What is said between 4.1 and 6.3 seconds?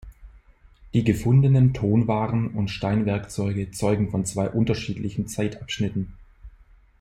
zwei unterschiedlichen Zeitabschnitten.